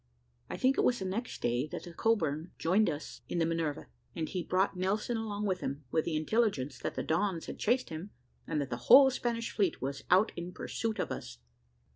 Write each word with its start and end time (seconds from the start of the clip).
I 0.49 0.57
think 0.57 0.79
it 0.79 0.83
was 0.83 0.97
the 0.97 1.05
next 1.05 1.43
day 1.43 1.67
that 1.67 1.85
Cockburn 1.95 2.53
joined 2.57 2.89
us 2.89 3.21
in 3.29 3.37
the 3.37 3.45
Minerve, 3.45 3.85
and 4.15 4.27
he 4.27 4.41
brought 4.41 4.75
Nelson 4.75 5.15
along 5.15 5.45
with 5.45 5.59
him, 5.59 5.83
with 5.91 6.05
the 6.05 6.15
intelligence 6.15 6.79
that 6.79 6.95
the 6.95 7.03
Dons 7.03 7.45
had 7.45 7.59
chased 7.59 7.89
him, 7.89 8.09
and 8.47 8.59
that 8.59 8.71
the 8.71 8.77
whole 8.89 9.11
Spanish 9.11 9.51
fleet 9.51 9.79
was 9.79 10.03
out 10.09 10.31
in 10.35 10.53
pursuit 10.53 10.97
of 10.97 11.11
us. 11.11 11.37